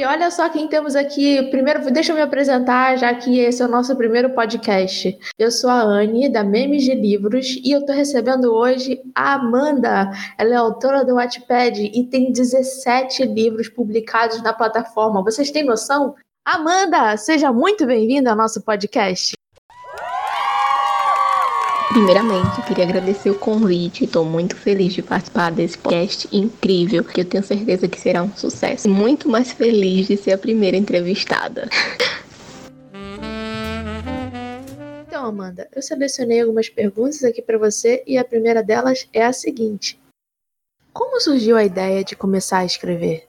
[0.00, 1.42] Gente, olha só quem temos aqui.
[1.50, 5.18] Primeiro, deixa eu me apresentar, já que esse é o nosso primeiro podcast.
[5.38, 10.10] Eu sou a Anne, da Memes de Livros, e eu tô recebendo hoje a Amanda.
[10.38, 15.22] Ela é autora do Wattpad e tem 17 livros publicados na plataforma.
[15.22, 16.14] Vocês têm noção?
[16.46, 19.39] Amanda, seja muito bem-vinda ao nosso podcast.
[21.90, 24.04] Primeiramente, queria agradecer o convite.
[24.04, 28.32] Estou muito feliz de participar desse podcast incrível, que eu tenho certeza que será um
[28.36, 28.88] sucesso.
[28.88, 31.68] Muito mais feliz de ser a primeira entrevistada.
[35.06, 39.32] Então, Amanda, eu selecionei algumas perguntas aqui para você e a primeira delas é a
[39.34, 40.00] seguinte:
[40.94, 43.26] Como surgiu a ideia de começar a escrever?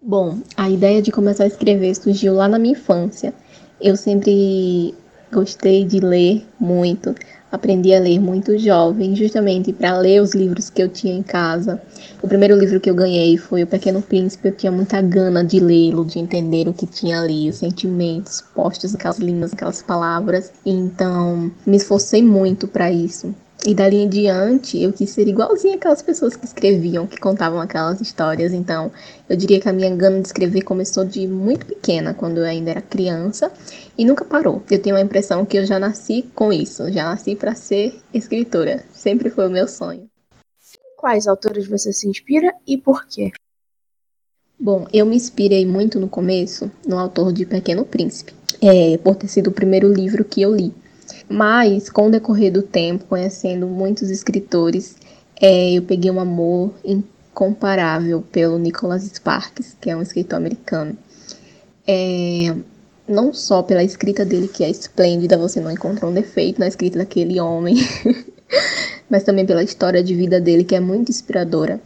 [0.00, 3.32] Bom, a ideia de começar a escrever surgiu lá na minha infância.
[3.80, 4.92] Eu sempre
[5.32, 7.14] gostei de ler muito,
[7.52, 11.80] aprendi a ler muito jovem, justamente para ler os livros que eu tinha em casa.
[12.22, 14.48] O primeiro livro que eu ganhei foi O Pequeno Príncipe.
[14.48, 18.92] Eu tinha muita gana de lê-lo, de entender o que tinha ali, os sentimentos postos
[18.92, 20.50] naquelas linhas, aquelas palavras.
[20.64, 23.34] Então, me esforcei muito para isso.
[23.64, 28.00] E dali em diante, eu quis ser igualzinha aquelas pessoas que escreviam, que contavam aquelas
[28.00, 28.52] histórias.
[28.52, 28.90] Então,
[29.28, 32.72] eu diria que a minha gana de escrever começou de muito pequena, quando eu ainda
[32.72, 33.52] era criança,
[33.96, 34.64] e nunca parou.
[34.68, 38.84] Eu tenho a impressão que eu já nasci com isso, já nasci para ser escritora.
[38.92, 40.10] Sempre foi o meu sonho.
[40.96, 43.30] Quais autores você se inspira e por quê?
[44.58, 49.28] Bom, eu me inspirei muito no começo no autor de Pequeno Príncipe, é, por ter
[49.28, 50.72] sido o primeiro livro que eu li.
[51.28, 54.96] Mas, com o decorrer do tempo, conhecendo muitos escritores,
[55.40, 60.96] é, eu peguei um amor incomparável pelo Nicholas Sparks, que é um escritor americano.
[61.86, 62.54] É,
[63.08, 66.98] não só pela escrita dele, que é esplêndida, você não encontra um defeito na escrita
[66.98, 67.76] daquele homem,
[69.10, 71.80] mas também pela história de vida dele, que é muito inspiradora.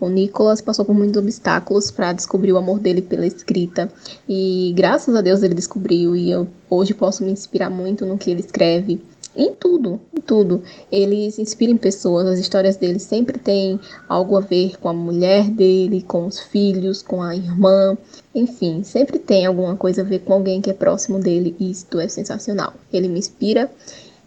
[0.00, 3.92] O Nicholas passou por muitos obstáculos para descobrir o amor dele pela escrita
[4.26, 8.30] e graças a Deus ele descobriu e eu hoje posso me inspirar muito no que
[8.30, 9.02] ele escreve.
[9.36, 10.62] Em tudo, em tudo.
[10.90, 13.78] Ele se inspira em pessoas, as histórias dele sempre têm
[14.08, 17.96] algo a ver com a mulher dele, com os filhos, com a irmã,
[18.34, 22.00] enfim, sempre tem alguma coisa a ver com alguém que é próximo dele e isso
[22.00, 22.72] é sensacional.
[22.90, 23.70] Ele me inspira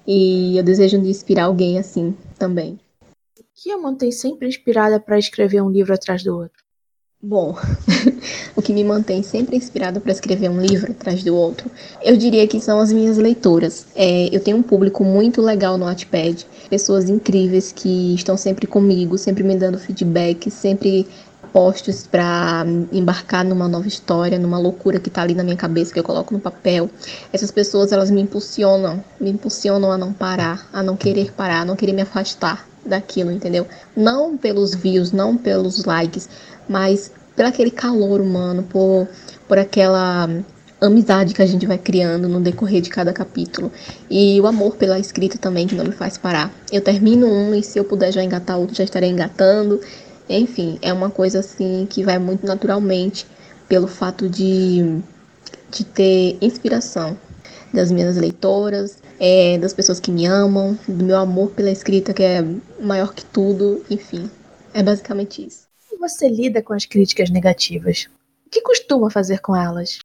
[0.05, 2.79] e eu desejo de inspirar alguém assim também
[3.63, 6.61] que a mantém sempre inspirada para escrever um livro atrás do outro?
[7.21, 7.55] Bom,
[8.57, 11.71] o que me mantém sempre inspirada para escrever um livro atrás do outro,
[12.01, 13.87] eu diria que são as minhas leitoras.
[13.95, 19.17] É, eu tenho um público muito legal no Wattpad, pessoas incríveis que estão sempre comigo,
[19.17, 21.07] sempre me dando feedback, sempre
[21.53, 25.99] postos para embarcar numa nova história, numa loucura que está ali na minha cabeça que
[25.99, 26.89] eu coloco no papel.
[27.31, 31.65] Essas pessoas elas me impulsionam, me impulsionam a não parar, a não querer parar, a
[31.65, 33.67] não querer me afastar daquilo, entendeu?
[33.95, 36.29] Não pelos views, não pelos likes,
[36.67, 39.07] mas pelo aquele calor humano, por,
[39.47, 40.29] por aquela
[40.85, 43.71] amizade que a gente vai criando no decorrer de cada capítulo.
[44.09, 46.53] E o amor pela escrita também, que não me faz parar.
[46.71, 49.79] Eu termino um e se eu puder já engatar outro, já estarei engatando.
[50.29, 53.25] Enfim, é uma coisa assim que vai muito naturalmente
[53.67, 54.99] pelo fato de,
[55.71, 57.17] de ter inspiração
[57.73, 62.23] das minhas leitoras, é, das pessoas que me amam, do meu amor pela escrita, que
[62.23, 62.43] é
[62.79, 64.29] maior que tudo, enfim.
[64.73, 65.67] É basicamente isso.
[65.89, 68.07] Como você lida com as críticas negativas?
[68.45, 69.99] O que costuma fazer com elas?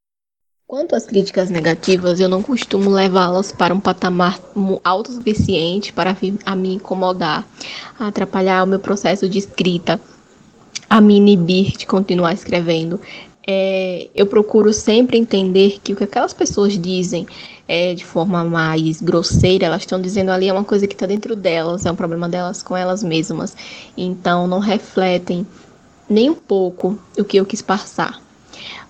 [0.69, 4.39] Quanto às críticas negativas, eu não costumo levá-las para um patamar
[4.85, 6.15] alto suficiente para
[6.45, 7.49] a me incomodar,
[7.99, 9.99] a atrapalhar o meu processo de escrita,
[10.91, 13.01] a me inibir de continuar escrevendo.
[13.47, 17.27] É, eu procuro sempre entender que o que aquelas pessoas dizem
[17.69, 21.37] é, de forma mais grosseira, elas estão dizendo ali é uma coisa que está dentro
[21.37, 23.55] delas, é um problema delas com elas mesmas.
[23.97, 25.47] Então não refletem
[26.09, 28.21] nem um pouco o que eu quis passar.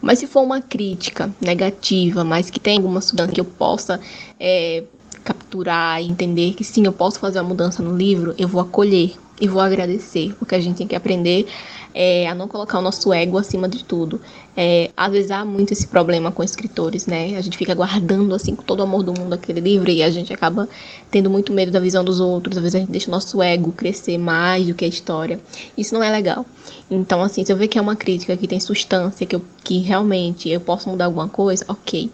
[0.01, 4.01] Mas se for uma crítica negativa, mas que tem alguma substância que eu possa
[4.39, 4.85] é,
[5.25, 9.15] capturar e entender que sim, eu posso fazer uma mudança no livro, eu vou acolher
[9.41, 11.47] e vou agradecer, porque a gente tem que aprender
[12.01, 14.21] é, a não colocar o nosso ego acima de tudo.
[14.57, 17.37] É, às vezes há muito esse problema com escritores, né?
[17.37, 20.09] A gente fica guardando assim com todo o amor do mundo aquele livro e a
[20.09, 20.69] gente acaba
[21.11, 22.57] tendo muito medo da visão dos outros.
[22.57, 25.41] Às vezes a gente deixa o nosso ego crescer mais do que a história.
[25.77, 26.47] Isso não é legal.
[26.89, 29.79] Então, assim, se eu ver que é uma crítica que tem substância, que, eu, que
[29.79, 32.09] realmente eu posso mudar alguma coisa, ok.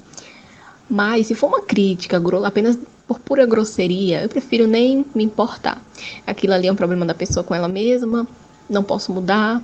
[0.88, 5.78] Mas se for uma crítica apenas por pura grosseria, eu prefiro nem me importar.
[6.26, 8.26] Aquilo ali é um problema da pessoa com ela mesma,
[8.68, 9.62] não posso mudar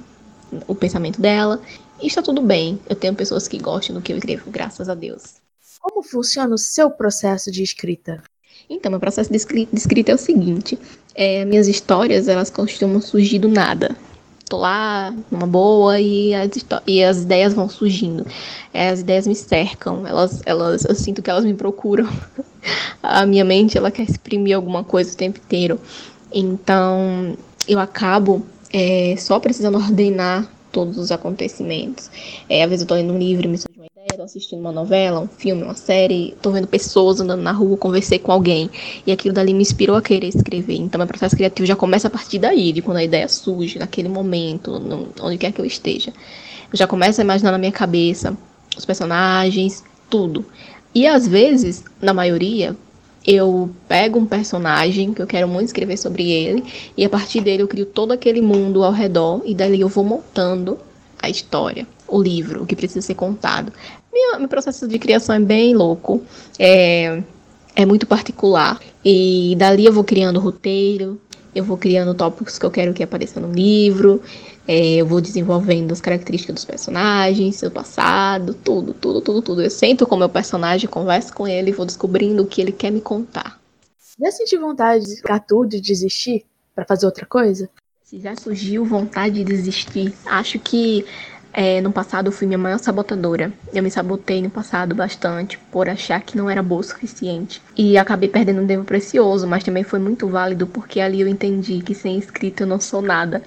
[0.67, 1.61] o pensamento dela.
[2.03, 2.79] E está tudo bem.
[2.89, 5.41] Eu tenho pessoas que gostam do que eu escrevo, graças a Deus.
[5.81, 8.23] Como funciona o seu processo de escrita?
[8.69, 10.79] Então, meu processo de escrita, é o seguinte:
[11.15, 13.97] é, minhas histórias elas costumam surgir do nada.
[14.49, 16.51] tô lá numa boa e as,
[16.87, 18.25] e as ideias vão surgindo.
[18.73, 22.09] É, as ideias me cercam, elas, elas, eu sinto que elas me procuram.
[23.03, 25.81] A minha mente, ela quer exprimir alguma coisa o tempo inteiro.
[26.33, 27.37] Então,
[27.67, 32.11] eu acabo é, só precisando ordenar todos os acontecimentos.
[32.49, 34.73] É, às vezes eu tô lendo um livro me surge uma ideia, tô assistindo uma
[34.73, 38.71] novela, um filme, uma série, tô vendo pessoas andando na rua, conversei com alguém,
[39.07, 40.77] e aquilo dali me inspirou a querer escrever.
[40.77, 44.09] Então, meu processo criativo já começa a partir daí, de quando a ideia surge, naquele
[44.09, 46.13] momento, no, onde quer que eu esteja.
[46.73, 48.37] Eu já começo a imaginar na minha cabeça
[48.77, 50.45] os personagens, tudo.
[50.95, 52.77] E às vezes, na maioria,
[53.31, 56.65] eu pego um personagem que eu quero muito escrever sobre ele
[56.97, 60.03] e a partir dele eu crio todo aquele mundo ao redor e dali eu vou
[60.03, 60.77] montando
[61.23, 63.73] a história, o livro, o que precisa ser contado.
[64.13, 66.21] Meu, meu processo de criação é bem louco,
[66.59, 67.23] é,
[67.77, 71.21] é muito particular e dali eu vou criando roteiro,
[71.55, 74.23] eu vou criando tópicos que eu quero que apareça no livro,
[74.67, 79.63] é, eu vou desenvolvendo as características dos personagens, seu passado, tudo, tudo, tudo, tudo.
[79.63, 82.73] Eu sento com o meu personagem, converso com ele e vou descobrindo o que ele
[82.73, 83.59] quer me contar.
[84.19, 86.45] Já sentiu vontade de ficar tudo e desistir
[86.75, 87.69] para fazer outra coisa?
[88.05, 91.05] Se já surgiu vontade de desistir, acho que
[91.53, 93.53] é, no passado eu fui minha maior sabotadora.
[93.73, 97.61] Eu me sabotei no passado bastante por achar que não era boa o suficiente.
[97.77, 101.81] E acabei perdendo um tempo precioso, mas também foi muito válido porque ali eu entendi
[101.81, 103.43] que sem escrita eu não sou nada.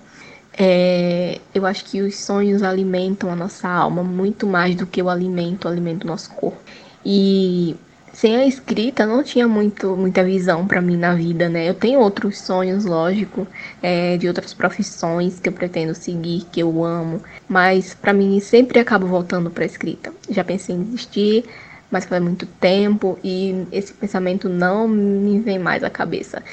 [0.58, 5.10] É, eu acho que os sonhos alimentam a nossa alma muito mais do que o
[5.10, 6.60] alimento alimenta o nosso corpo.
[7.06, 7.76] E
[8.14, 11.68] sem a escrita não tinha muito, muita visão para mim na vida, né?
[11.68, 13.48] Eu tenho outros sonhos, lógico,
[13.82, 18.80] é, de outras profissões que eu pretendo seguir, que eu amo, mas para mim sempre
[18.80, 20.14] acabo voltando para a escrita.
[20.30, 21.44] Já pensei em desistir,
[21.90, 26.44] mas faz muito tempo e esse pensamento não me vem mais à cabeça.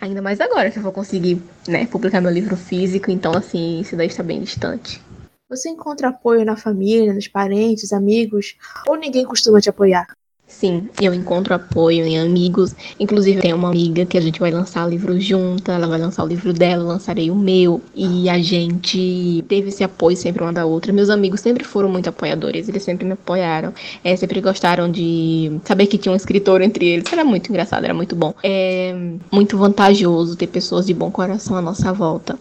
[0.00, 3.96] Ainda mais agora que eu vou conseguir, né, publicar meu livro físico, então assim, isso
[3.96, 5.02] daí está bem distante.
[5.48, 8.56] Você encontra apoio na família, nos parentes, amigos,
[8.86, 10.17] ou ninguém costuma te apoiar?
[10.48, 12.74] Sim, eu encontro apoio em amigos.
[12.98, 15.70] Inclusive, tem uma amiga que a gente vai lançar livro junto.
[15.70, 17.82] Ela vai lançar o livro dela, lançarei o meu.
[17.94, 20.90] E a gente teve esse apoio sempre uma da outra.
[20.90, 23.74] Meus amigos sempre foram muito apoiadores, eles sempre me apoiaram.
[24.02, 27.12] É, sempre gostaram de saber que tinha um escritor entre eles.
[27.12, 28.32] Era muito engraçado, era muito bom.
[28.42, 28.96] É
[29.30, 32.38] muito vantajoso ter pessoas de bom coração à nossa volta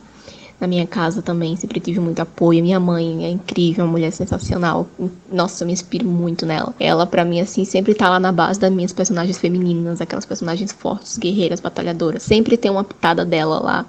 [0.59, 2.63] na minha casa também, sempre tive muito apoio.
[2.63, 4.87] Minha mãe é incrível, uma mulher sensacional.
[5.31, 6.73] Nossa, eu me inspiro muito nela.
[6.79, 10.71] Ela, para mim, assim, sempre tá lá na base das minhas personagens femininas, aquelas personagens
[10.71, 12.23] fortes, guerreiras, batalhadoras.
[12.23, 13.85] Sempre tem uma pitada dela lá,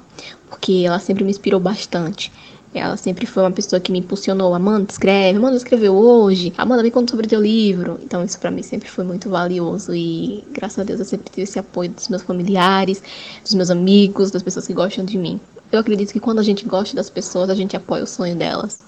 [0.50, 2.31] porque ela sempre me inspirou bastante.
[2.75, 4.55] Ela sempre foi uma pessoa que me impulsionou.
[4.55, 5.38] Amanda, escreve.
[5.38, 6.53] Amanda escreveu hoje.
[6.59, 7.99] Amanda, me conta sobre teu livro.
[8.03, 9.94] Então, isso para mim sempre foi muito valioso.
[9.94, 13.03] E, graças a Deus, eu sempre tive esse apoio dos meus familiares,
[13.43, 15.41] dos meus amigos, das pessoas que gostam de mim.
[15.70, 18.79] Eu acredito que quando a gente gosta das pessoas, a gente apoia o sonho delas.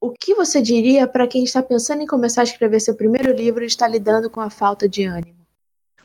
[0.00, 3.62] O que você diria para quem está pensando em começar a escrever seu primeiro livro
[3.62, 5.38] e está lidando com a falta de ânimo?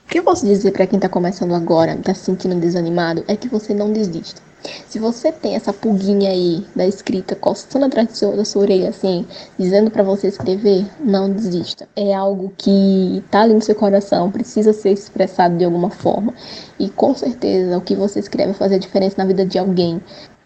[0.06, 3.36] O que eu posso dizer para quem está começando agora, está se sentindo desanimado, é
[3.36, 4.42] que você não desista.
[4.88, 9.26] Se você tem essa pulguinha aí da escrita coçando atrás da sua orelha, assim,
[9.58, 11.88] dizendo para você escrever, não desista.
[11.96, 16.34] É algo que tá ali no seu coração, precisa ser expressado de alguma forma.
[16.80, 20.02] E com certeza o que você escreve vai fazer diferença na vida de alguém.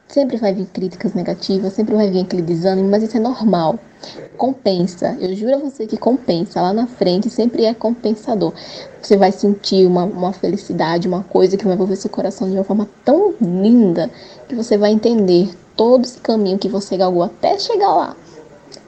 [0.08, 3.80] Sempre vai vir críticas negativas, sempre vai vir aquele desânimo, mas isso é normal.
[4.38, 6.62] Compensa, eu juro a você que compensa.
[6.62, 8.54] Lá na frente sempre é compensador.
[9.02, 12.64] Você vai sentir uma, uma felicidade, uma coisa que vai envolver seu coração de uma
[12.64, 14.10] forma tão linda
[14.48, 18.16] que você vai entender todo esse caminho que você galgou até chegar lá.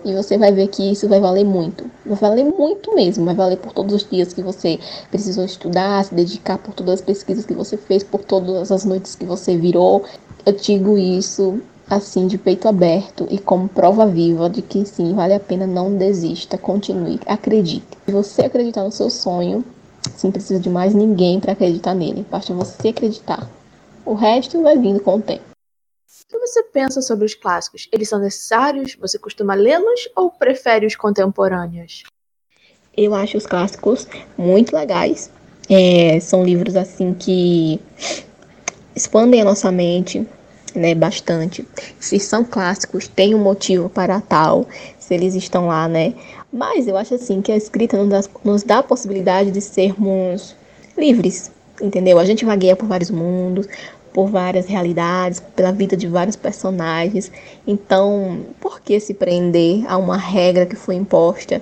[0.05, 1.89] E você vai ver que isso vai valer muito.
[2.05, 3.25] Vai valer muito mesmo.
[3.25, 7.01] Vai valer por todos os dias que você precisou estudar, se dedicar, por todas as
[7.01, 10.05] pesquisas que você fez, por todas as noites que você virou.
[10.47, 15.33] Eu digo isso assim de peito aberto e como prova viva de que sim, vale
[15.33, 17.85] a pena, não desista, continue, acredite.
[18.05, 19.61] Se você acreditar no seu sonho,
[20.23, 23.45] não precisa de mais ninguém para acreditar nele, basta você acreditar.
[24.05, 25.43] O resto vai vindo com o tempo.
[25.51, 27.89] O que você pensa sobre os clássicos?
[27.91, 28.95] Eles são necessários?
[29.01, 32.03] Você costuma lê-los ou prefere os contemporâneos?
[32.95, 35.29] Eu acho os clássicos muito legais.
[35.69, 37.81] É, são livros assim que
[38.95, 40.25] expandem a nossa mente,
[40.75, 41.67] né, bastante.
[41.99, 44.67] Se são clássicos, tem um motivo para tal,
[44.99, 46.13] se eles estão lá, né?
[46.51, 50.55] Mas eu acho assim que a escrita nos dá, nos dá a possibilidade de sermos
[50.97, 52.19] livres, entendeu?
[52.19, 53.67] A gente vagueia por vários mundos,
[54.13, 57.31] por várias realidades, pela vida de vários personagens.
[57.65, 61.61] Então, por que se prender a uma regra que foi imposta?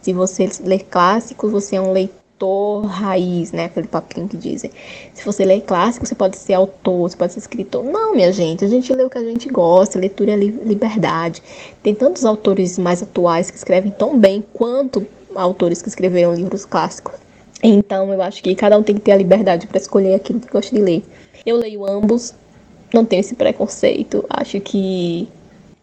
[0.00, 3.64] Se você lê clássicos, você é um leitor autor raiz, né?
[3.64, 4.70] Aquele papinho que dizem.
[5.14, 7.82] Se você lê clássico, você pode ser autor, você pode ser escritor.
[7.82, 11.42] Não, minha gente, a gente lê o que a gente gosta, leitura é liberdade.
[11.82, 17.14] Tem tantos autores mais atuais que escrevem tão bem quanto autores que escreveram livros clássicos.
[17.62, 20.50] Então, eu acho que cada um tem que ter a liberdade para escolher aquilo que
[20.50, 21.02] gosta de ler.
[21.44, 22.34] Eu leio ambos,
[22.92, 24.24] não tenho esse preconceito.
[24.28, 25.26] Acho que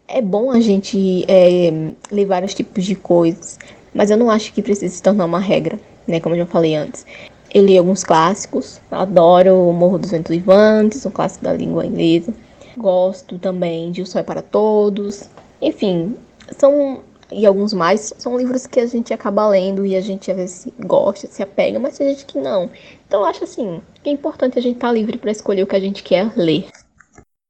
[0.06, 3.58] é bom a gente é, ler vários tipos de coisas,
[3.92, 6.20] mas eu não acho que precisa se tornar uma regra, né?
[6.20, 7.06] Como eu já falei antes.
[7.52, 12.34] Eu li alguns clássicos, adoro o Morro dos Ventos Vivantes, um clássico da língua inglesa.
[12.76, 15.28] Gosto também de O Sol é para Todos.
[15.62, 16.16] Enfim,
[16.58, 17.00] são
[17.32, 20.68] e alguns mais são livros que a gente acaba lendo e a gente às vezes
[20.78, 22.70] gosta, se apega, mas tem gente que não.
[23.06, 25.66] Então eu acho assim, que é importante a gente estar tá livre para escolher o
[25.66, 26.68] que a gente quer ler.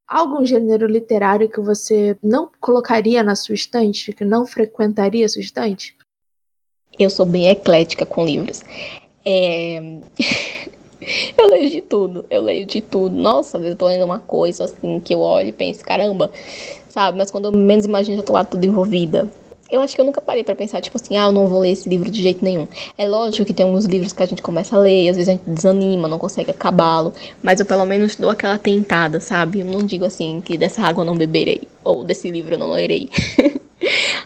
[0.06, 5.40] Algum gênero literário que você não colocaria na sua estante, que não frequentaria a sua
[5.40, 5.96] estante?
[6.98, 8.62] Eu sou bem eclética com livros.
[9.24, 9.80] É...
[11.36, 13.14] eu leio de tudo, eu leio de tudo.
[13.14, 16.30] Nossa, eu tô lendo uma coisa assim que eu olho e penso, caramba,
[16.88, 17.18] sabe?
[17.18, 19.28] Mas quando eu menos imagino, eu tô lá tudo envolvida.
[19.70, 21.70] Eu acho que eu nunca parei para pensar, tipo assim, ah, eu não vou ler
[21.70, 22.68] esse livro de jeito nenhum.
[22.96, 25.32] É lógico que tem alguns livros que a gente começa a ler, às vezes a
[25.32, 29.60] gente desanima, não consegue acabá-lo, mas eu pelo menos dou aquela tentada, sabe?
[29.60, 32.70] Eu não digo assim que dessa água eu não beberei, ou desse livro eu não
[32.70, 33.08] lerei.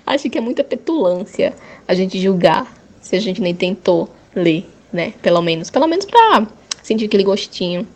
[0.09, 1.55] acho que é muita petulância
[1.87, 5.13] a gente julgar se a gente nem tentou ler, né?
[5.23, 6.47] Pelo menos, pelo menos pra
[6.83, 7.87] sentir aquele gostinho.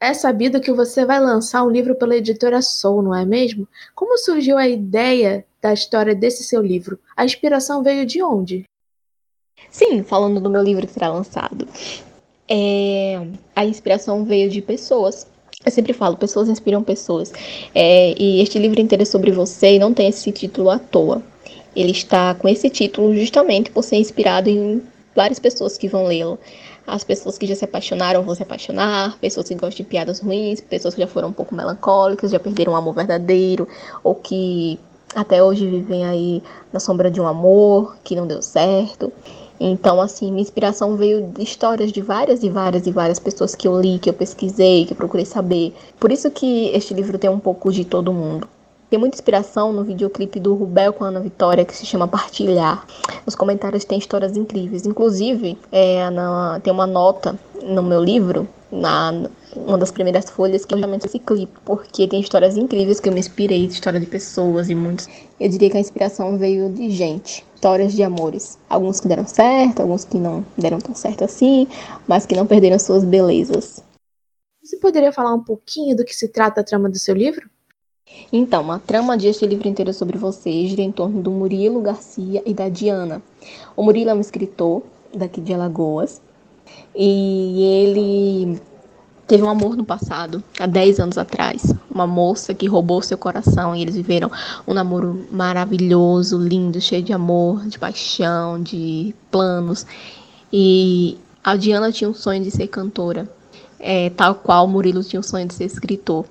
[0.00, 3.68] É sabido que você vai lançar um livro pela editora Soul, não é mesmo?
[3.94, 6.98] Como surgiu a ideia da história desse seu livro?
[7.16, 8.64] A inspiração veio de onde?
[9.70, 11.68] Sim, falando do meu livro que será lançado.
[12.48, 15.26] É, a inspiração veio de pessoas.
[15.64, 17.32] Eu sempre falo, pessoas inspiram pessoas.
[17.74, 21.22] É, e este livro inteiro é sobre você e não tem esse título à toa.
[21.74, 24.82] Ele está com esse título justamente por ser inspirado em
[25.14, 26.38] várias pessoas que vão lê-lo.
[26.86, 30.60] As pessoas que já se apaixonaram vão se apaixonar, pessoas que gostam de piadas ruins,
[30.60, 33.68] pessoas que já foram um pouco melancólicas, já perderam o amor verdadeiro,
[34.02, 34.78] ou que
[35.14, 36.42] até hoje vivem aí
[36.72, 39.12] na sombra de um amor que não deu certo.
[39.60, 43.68] Então, assim, minha inspiração veio de histórias de várias e várias e várias pessoas que
[43.68, 45.74] eu li, que eu pesquisei, que eu procurei saber.
[46.00, 48.48] Por isso que este livro tem um pouco de todo mundo.
[48.90, 52.86] Tem muita inspiração no videoclipe do Rubel com a Ana Vitória, que se chama Partilhar.
[53.24, 54.84] Os comentários têm histórias incríveis.
[54.84, 60.74] Inclusive, é, na, tem uma nota no meu livro, na uma das primeiras folhas, que
[60.74, 64.68] é justamente esse clipe, porque tem histórias incríveis que eu me inspirei, história de pessoas
[64.68, 65.08] e muitos.
[65.38, 68.58] Eu diria que a inspiração veio de gente, histórias de amores.
[68.68, 71.66] Alguns que deram certo, alguns que não deram tão certo assim,
[72.06, 73.82] mas que não perderam suas belezas.
[74.62, 77.50] Você poderia falar um pouquinho do que se trata a trama do seu livro?
[78.32, 82.42] Então, a trama de este livro inteiro sobre você gira em torno do Murilo Garcia
[82.44, 83.22] e da Diana.
[83.76, 84.82] O Murilo é um escritor
[85.14, 86.20] daqui de Alagoas
[86.94, 88.60] e ele
[89.26, 91.74] teve um amor no passado, há 10 anos atrás.
[91.90, 94.30] Uma moça que roubou seu coração e eles viveram
[94.66, 99.86] um namoro maravilhoso, lindo, cheio de amor, de paixão, de planos.
[100.52, 103.28] E a Diana tinha um sonho de ser cantora,
[103.78, 106.26] é, tal qual Murilo tinha o sonho de ser escritor.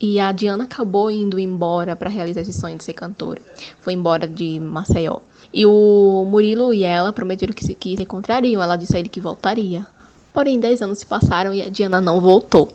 [0.00, 3.42] E a Diana acabou indo embora para realizar esse sonho de ser cantora.
[3.80, 5.18] Foi embora de Maceió.
[5.52, 8.62] E o Murilo e ela prometeram que se, que se encontrariam.
[8.62, 9.86] Ela disse a ele que voltaria.
[10.32, 12.68] Porém, 10 anos se passaram e a Diana não voltou.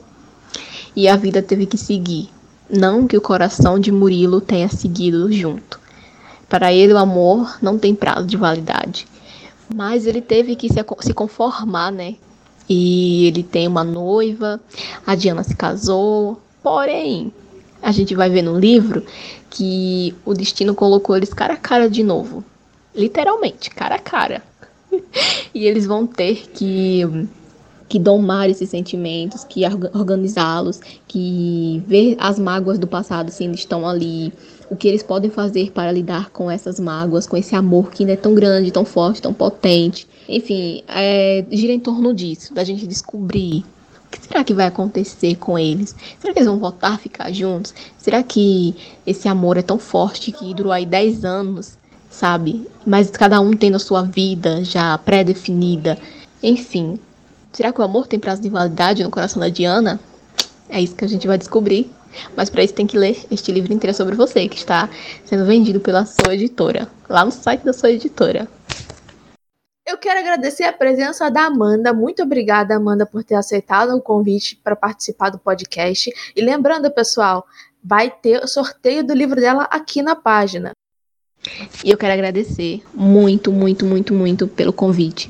[0.95, 2.29] E a vida teve que seguir.
[2.69, 5.79] Não que o coração de Murilo tenha seguido junto.
[6.49, 9.07] Para ele, o amor não tem prazo de validade.
[9.73, 12.15] Mas ele teve que se, conformar, né?
[12.69, 14.59] E ele tem uma noiva,
[15.05, 17.33] a Diana se casou, Porém,
[17.81, 19.05] a gente vai ver no livro
[19.49, 22.41] que o destino colocou eles cara a cara de novo.
[22.95, 24.41] Literalmente, cara a cara.
[25.53, 27.27] e eles vão ter que
[27.87, 29.61] que domar esses sentimentos, que
[29.93, 34.33] organizá-los, que ver as mágoas do passado se ainda estão ali,
[34.69, 38.13] o que eles podem fazer para lidar com essas mágoas, com esse amor que ainda
[38.13, 40.07] é tão grande, tão forte, tão potente.
[40.27, 43.63] Enfim, é, gira em torno disso, da gente descobrir
[44.19, 45.95] que será que vai acontecer com eles?
[46.19, 47.73] Será que eles vão voltar a ficar juntos?
[47.97, 48.75] Será que
[49.05, 51.77] esse amor é tão forte que durou aí 10 anos,
[52.09, 52.67] sabe?
[52.85, 55.97] Mas cada um tendo a sua vida já pré-definida.
[56.41, 56.99] Enfim,
[57.53, 59.99] será que o amor tem prazo de validade no coração da Diana?
[60.67, 61.89] É isso que a gente vai descobrir.
[62.35, 64.89] Mas para isso tem que ler este livro inteiro sobre você, que está
[65.25, 68.47] sendo vendido pela sua editora, lá no site da sua editora.
[69.85, 71.93] Eu quero agradecer a presença da Amanda.
[71.93, 76.11] Muito obrigada, Amanda, por ter aceitado o convite para participar do podcast.
[76.35, 77.45] E lembrando, pessoal,
[77.83, 80.71] vai ter o sorteio do livro dela aqui na página.
[81.83, 85.29] E eu quero agradecer muito, muito, muito, muito pelo convite.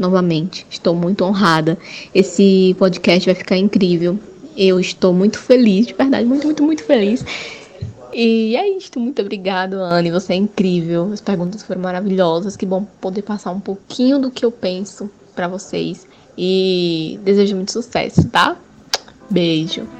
[0.00, 0.66] Novamente.
[0.70, 1.78] Estou muito honrada.
[2.14, 4.18] Esse podcast vai ficar incrível.
[4.56, 7.24] Eu estou muito feliz, de verdade, muito, muito, muito feliz.
[8.12, 10.10] E é isso, muito obrigado, Anne.
[10.10, 11.12] Você é incrível.
[11.12, 12.56] As perguntas foram maravilhosas.
[12.56, 16.06] Que bom poder passar um pouquinho do que eu penso para vocês.
[16.36, 18.56] E desejo muito sucesso, tá?
[19.30, 19.99] Beijo.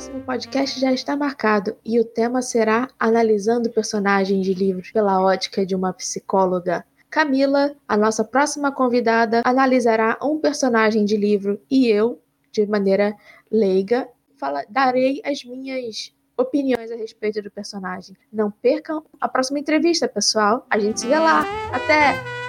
[0.00, 5.66] Próximo podcast já está marcado e o tema será Analisando personagens de livros pela ótica
[5.66, 6.86] de uma psicóloga.
[7.10, 12.18] Camila, a nossa próxima convidada, analisará um personagem de livro e eu,
[12.50, 13.14] de maneira
[13.52, 18.16] leiga, fala, darei as minhas opiniões a respeito do personagem.
[18.32, 20.66] Não percam a próxima entrevista, pessoal.
[20.70, 21.44] A gente se vê lá.
[21.74, 22.39] Até!